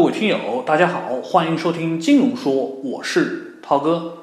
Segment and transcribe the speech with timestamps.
[0.00, 4.14] 各位听友，大家好，欢迎收听金融说，我是涛哥。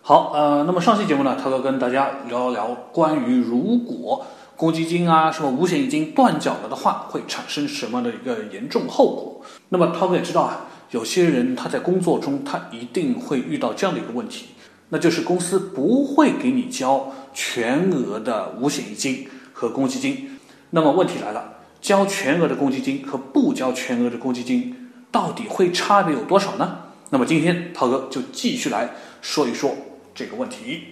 [0.00, 4.24] 好，呃，那么上期节目呢，涛哥跟大家聊一聊关于如果
[4.54, 9.40] 公积金啊什么五险一金断缴了的话，会产生什么的一个严重后果。
[9.70, 14.50] 那么涛哥也知道啊，有些人他在工作中他一定会遇到这样的一个问题，
[14.90, 20.38] 那就是公司不会给你交全额的五险一金和公积金。
[20.70, 24.76] 那么问题来了，交全额的公积金和不交全额的公积金。
[25.14, 26.76] 到底会差别有多少呢？
[27.10, 28.90] 那么今天涛哥就继续来
[29.22, 29.72] 说一说
[30.12, 30.82] 这个问题。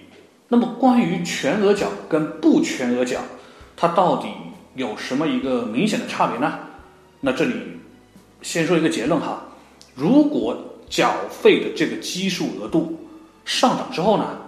[0.46, 3.18] 那么关于全额缴跟不全额缴，
[3.76, 4.28] 它到底
[4.76, 6.56] 有什么一个明显的差别呢？
[7.20, 7.52] 那这里
[8.42, 9.42] 先说一个结论哈，
[9.96, 10.56] 如果
[10.88, 12.96] 缴费的这个基数额度
[13.44, 14.38] 上涨之后呢，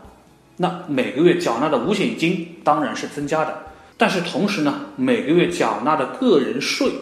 [0.57, 3.65] 那每个月缴纳的五险一金当然是增加的，
[3.99, 6.93] 但是同时呢，每个月缴纳的个人税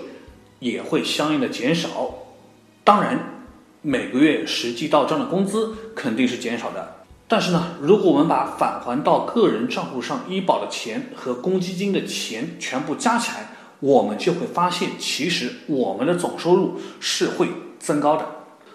[0.58, 2.14] 也会相应的减少。
[2.84, 3.16] 当然，
[3.80, 6.96] 每个月实际到账的工资肯定是减少的。
[7.28, 17.46] 但是呢，如果我们把返还到个人账户上医保的钱和公积金的钱全部加起来，我们就会发现，其实我们的总收入是会
[17.78, 18.26] 增高的。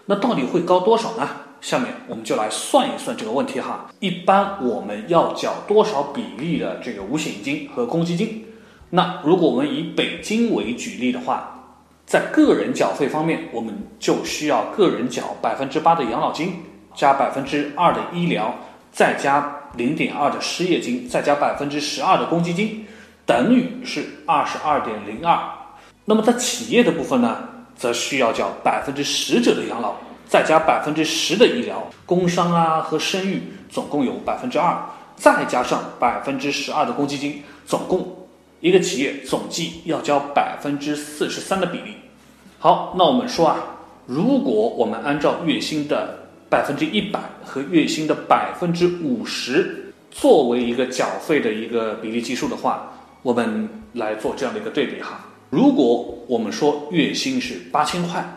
[0.05, 1.27] 那到底会高多少呢？
[1.59, 3.91] 下面我们就来算一算这个问题哈。
[3.99, 8.45] 一般我们要缴多少比例的这个五险一金和公积金？
[8.91, 11.56] 那如果我们以北京为举例的话。
[12.07, 16.63] 在个人缴费方面，我们就需要个人缴百分之八的养老金，
[16.95, 18.55] 加百分之二的医疗，
[18.93, 22.85] 再加零点二的失业金，再加百分之十二的公积金，
[23.25, 25.37] 等于是二十二点零二。
[26.05, 27.43] 那么在企业的部分呢，
[27.75, 34.81] 则需要缴百分之十九的养老，再加百分之十的医疗，工伤啊和生育总共有百分之二，
[35.17, 38.13] 再加上百分之十二的公积金，总共。
[38.59, 41.93] 一个企业总计要交百分之四十三的比例。
[42.59, 43.57] 好，那我们说啊，
[44.07, 46.17] 如果我们按照月薪的
[46.49, 52.91] 百分之一百和月薪的百分之五十作为一个缴费的一个比例基数的话，
[53.21, 55.19] 我们来做这样的一个对比哈。
[55.51, 58.27] 如果我们说月薪是八千块，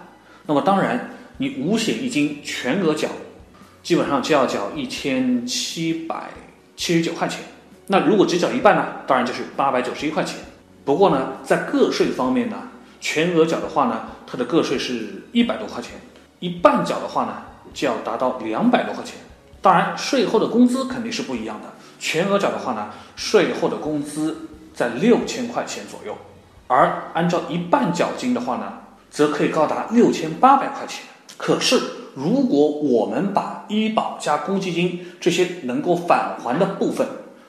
[0.44, 3.08] 那么当然你五险一金全额缴，
[3.82, 6.28] 基本上就要缴一千七百
[6.76, 7.40] 七十九块钱。
[7.86, 8.84] 那如果只缴一半呢？
[9.06, 10.36] 当然就是八百九十一块钱。
[10.84, 12.56] 不过呢，在个税方面呢，
[13.00, 15.92] 全额缴的话呢，它的个税是一百多块钱；
[16.38, 19.16] 一半缴的话呢，就要达到两百多块钱。
[19.62, 21.68] 当然，税后的工资肯定是不一样的。
[21.98, 26.14] 全额缴的话呢，税后的工资在六千块钱左右；
[26.66, 28.72] 而按照一半缴金的话呢，
[29.10, 31.04] 则可以高达六千八百块钱。
[31.36, 31.80] 可是，
[32.14, 37.06] 如果我们把医保加公积金这些能够返还的部分，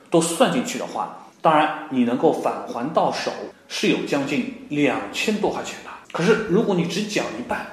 [0.10, 3.32] 都算进去的话，当然你能够返还到手
[3.68, 5.90] 是有将近两千多块钱的。
[6.12, 7.66] 可是如果你只缴一半，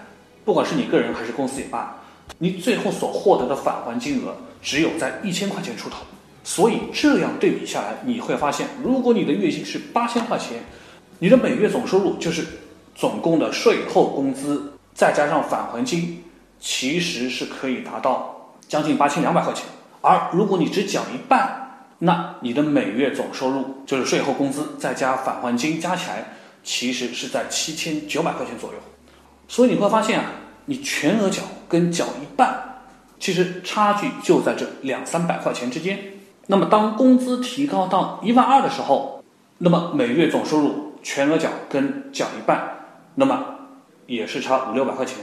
[0.44, 1.94] 不管是你个人还是公司也罢，
[2.38, 5.98] 你最后所获得的返还金额只有在一千块钱出头。
[6.44, 10.64] 所以这样对比下来，你会发现，如果你的月薪是八千块钱，
[11.18, 12.46] 你的每月总收入就是
[12.94, 16.24] 总共的税后工资再加上返还金，
[16.58, 19.64] 其实是可以达到将近八千两百块钱。
[20.00, 21.67] 而如果你只缴一半，
[22.00, 28.78] 那你的每月总收入就是税后工资再加返还金加起来，其实是在七千九百块钱左右。
[29.48, 30.26] 所以你会发现啊，
[30.66, 32.82] 你全额缴跟缴一半，
[33.18, 35.98] 其实差距就在这两三百块钱之间。
[36.46, 39.24] 那么当工资提高到一万二的时候，
[39.58, 42.76] 那么每月总收入全额缴跟缴一半，
[43.16, 43.44] 那么
[44.06, 45.18] 也是差五六百块钱。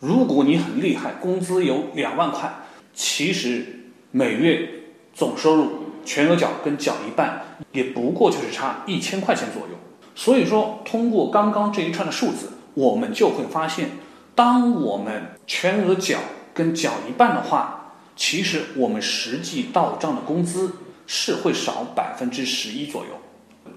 [0.00, 2.52] 如果你很厉害，工资有两万块，
[2.92, 4.68] 其实每月
[5.14, 5.79] 总收入。
[6.04, 7.40] 全额缴跟缴一半，
[7.72, 9.74] 也不过就是差一千块钱左右。
[10.14, 13.90] 所以说，通过刚刚这一串的数字，我们就会发现，
[14.34, 16.18] 当我们全额缴
[16.52, 20.74] 跟缴一半的话，其实我们实际到账的工资
[21.06, 23.10] 是会少百分之十一左右。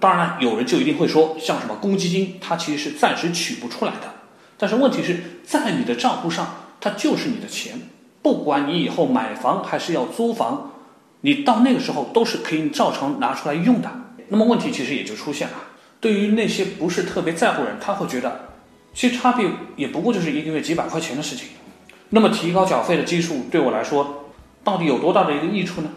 [0.00, 4.12] 当然，有人就一定会说，像什么公积金，它其实是暂时取不出来的。
[4.58, 7.80] 但是问题是在你的账户上，它就是你的钱，
[8.20, 10.72] 不管你以后买房还是要租房。
[11.24, 13.90] 你到那个时候都是可以照常拿出来用的。
[14.28, 15.54] 那么问题其实也就出现了，
[15.98, 18.42] 对于那些不是特别在乎人，他会觉得，
[18.92, 21.48] 其实差别也不过就是一个月几百块钱的事情。
[22.10, 24.26] 那么提高缴费的基数对我来说，
[24.62, 25.88] 到底有多大的一个益处呢？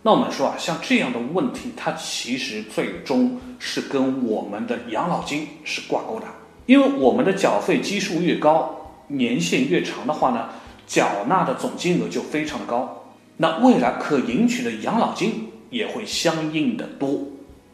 [0.00, 6.26] 那我们说啊，像这样的问题，它其实最终是跟我们的养老金是挂钩的。
[6.64, 10.48] 因为我们的缴费基数越高，年限越长的话呢，
[10.86, 12.99] 缴纳的总金额就非常的高。
[13.42, 17.18] 那未来可赢取的养老金也会相应的多。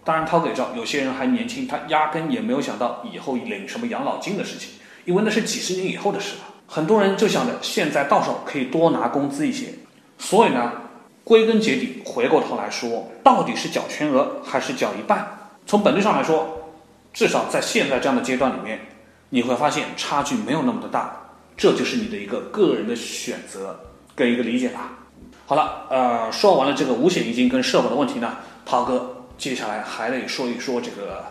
[0.05, 4.71] 当然，涛给照，有些人还年轻，他压根也没有想到以后领什么养老金的事情，
[5.07, 6.45] 因为那是几十年以后的事了。
[6.69, 9.67] 很多人就想着现在到手可以多拿工资一些，
[10.19, 10.71] 所以呢，
[11.25, 15.27] 归根结底回过头来说，到底是缴全额还是缴一半？
[15.67, 16.71] 从本质上来说，
[17.13, 18.79] 至少在现在这样的阶段里面，
[19.31, 23.81] 你会发现差距没有那么的大，这就是你的一个个人的选择
[24.15, 24.93] 跟一个理解吧。
[25.48, 31.25] 好了，呃，说完了这个五险一金跟社保的问题呢，涛哥接下来还得说一说这个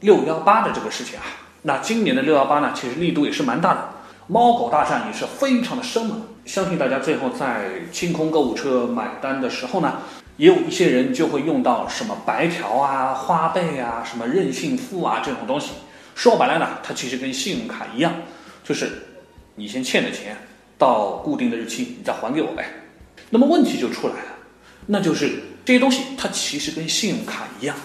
[0.00, 1.24] 六幺八的这个事情啊。
[1.62, 3.88] 那今年的六幺八呢，其实力度也是蛮大的，
[4.26, 6.20] 猫狗大战也是非常的生猛。
[6.44, 9.98] 相信大家最后在清空购物车买单的时候呢，
[10.36, 15.74] 也有一些人就会用到什么白条啊、花呗啊、什么任性付啊这种东西。
[16.16, 18.12] 说白了呢，它其实跟信用卡一样，
[18.64, 18.90] 就是
[19.54, 20.36] 你先欠的钱，
[20.76, 22.64] 到固定的日期你再还给我呗。
[23.30, 24.36] 那么问题就出来了，
[24.86, 27.76] 那就是这些东西它其实跟信用卡一样，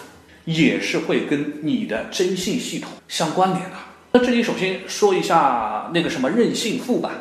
[0.45, 3.75] 也是会跟你的征信系统相关联的。
[4.11, 7.11] 那这里首先说一下那个什么任性付吧，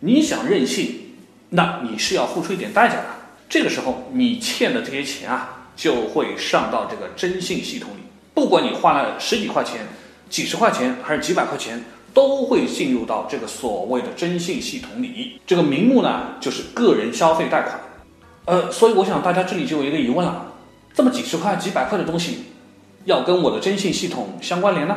[0.00, 1.14] 你想任性，
[1.50, 3.06] 那你是要付出一点代价的。
[3.48, 8.00] 这个时候你欠的这些钱啊，就会上到这个征信系统里，
[8.32, 9.86] 不管你花了十几块钱、
[10.30, 11.84] 几十块钱还是几百块钱。
[12.14, 17.78] 都会进入到这个所谓的征信系统里，这个名目呢就是个人消费贷款，
[18.44, 20.46] 呃，所以我想大家这里就有一个疑问了：
[20.94, 22.38] 这么几十块、几百块的东西，
[23.04, 24.96] 要跟我的征信系统相关联呢？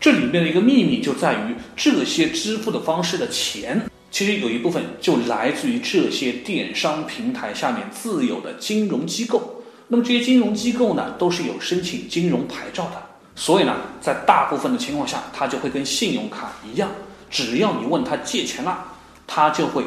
[0.00, 9.62] 这里面的一个秘密就在于，这些支付的方式的钱，其实有一部分就来自于这些电商平台下面自有的金融机构。
[9.88, 13.02] 那么这些金融机构呢，都是有申请金融牌照的。
[13.36, 16.88] 所以呢，在大部分的情况下，它就会跟信用卡一样，
[17.30, 18.78] 只要你问他借钱了，
[19.26, 19.84] 他就会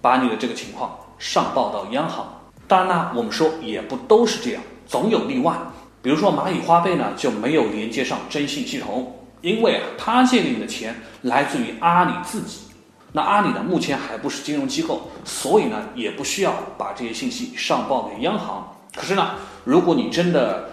[0.00, 2.26] 把你的这个情况上报到央行。
[2.68, 5.56] 当然呢，我们说也不都是这样，总有例外。
[6.00, 12.60] 比如说蚂蚁花呗呢，就没有连接上征信系统，因为啊，他借给你的钱来自于阿里自己。
[13.12, 18.72] 那阿里呢，目前还不是金融机构，所以呢，也不需要把这些信息上报给央行。
[18.94, 19.32] 可是呢，
[19.64, 20.70] 如果你真的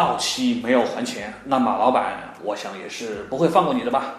[0.00, 4.14] 到期没有还钱，那马老板我想也是不会放过你的吧？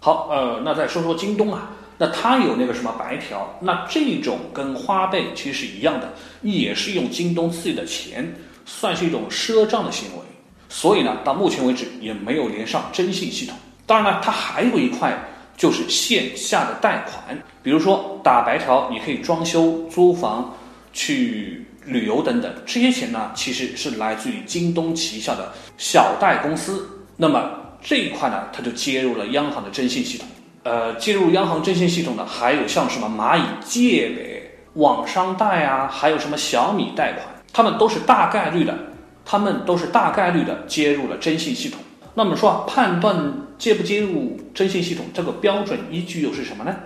[0.00, 8.34] 好，呃，那再说说京东啊，那它有那个什么白条，那这种跟花呗其实是一样的，也是用京东自己的钱，
[8.64, 10.22] 算是一种赊账的行为，
[10.70, 13.54] 所以呢，到目前为止也没有连上征信系统。
[13.84, 15.12] 当然了，它还有一块
[15.58, 20.54] 就是线下的贷款，比如说打白条，你可以装修、租房
[20.94, 21.66] 去。
[21.88, 26.88] 旅游等等这些钱呢，其实是来自于京东旗下的小贷公司。
[27.16, 27.50] 那么
[27.82, 30.26] 这一块呢，它就接入了央行的征信系统。
[30.64, 34.42] 呃，接入央行征信系统的还有像什么蚂蚁借呗、
[34.74, 38.76] 网商贷啊，还有什么小米贷款，他们都是大概率的，
[39.24, 41.80] 他们都是大概率的接入了征信系统。
[42.14, 46.76] 那么说判断接不接入征信系统这个标准依据又是什么呢？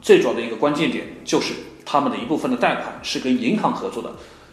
[0.00, 1.54] 最主要的一个关键点就是
[1.84, 4.10] 他们的一部分的贷款是跟银行合作的。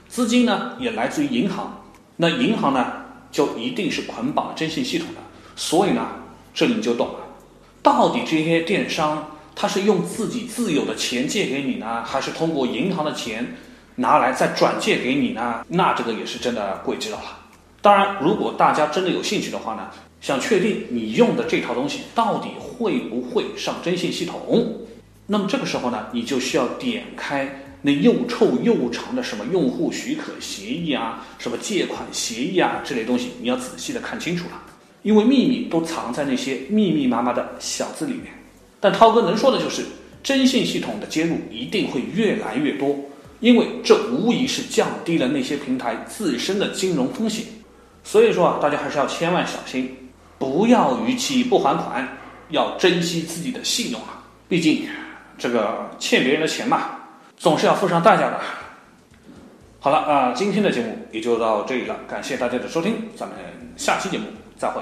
[0.09, 1.81] 资金呢也来自于银行，
[2.17, 2.91] 那银行呢
[3.31, 5.21] 就一定是捆绑征信系统的，
[5.55, 6.07] 所以呢
[6.53, 7.19] 这里你就懂了，
[7.83, 13.55] 到底这些电商他是用自己自有的钱借给你呢，还是通过银行的钱
[13.95, 15.63] 拿来再转借给你呢？
[15.67, 17.37] 那这个也是真的贵知道了。
[17.81, 19.87] 当然，如果大家真的有兴趣的话呢，
[20.21, 24.73] 想确定你用的这套东西到底会不会上征信系统，
[25.27, 27.68] 那么这个时候呢，你就需要点开。
[27.81, 34.61] 那又臭又长的什么用户许可协议啊，什么借款协议啊这类东西，你要仔细的看清楚了，
[35.01, 38.25] 因为秘密都藏在那些密密麻麻的小字里面。
[38.81, 39.83] 但涛哥能说的就是，
[40.21, 42.95] 征信系统的接入一定会越来越多，
[43.39, 47.45] 因为这无疑是降低了那些平台自身的金融风险。
[48.03, 49.95] 所以说啊，大家还是要千万小心，
[50.37, 52.07] 不要逾期不还款，
[52.49, 54.23] 要珍惜自己的信用啊！
[54.49, 54.83] 毕竟
[55.37, 56.98] 这个欠别人的钱嘛。
[57.39, 58.39] 总是要付上代价的。
[59.79, 63.37] 好了啊，今天的节目也就到这里了，感谢大家的收听，咱们
[63.77, 64.25] 下期节目
[64.57, 64.81] 再会。